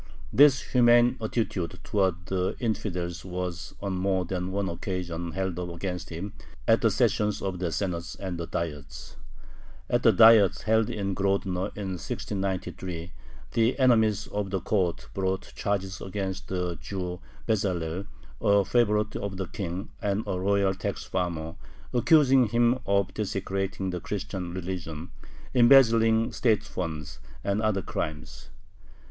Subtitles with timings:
[0.33, 6.09] This humane attitude towards the "infidels" was on more than one occasion held up against
[6.09, 6.33] him
[6.67, 9.17] at the sessions of the Senate and the Diets.
[9.91, 13.11] At the Diet held in Grodno in 1693
[13.51, 18.07] the enemies of the court brought charges against the Jew Bezalel,
[18.41, 21.57] a favorite of the King and a royal tax farmer,
[21.93, 25.11] accusing him of desecrating the Christian religion,
[25.53, 28.49] embezzling state funds, and other crimes.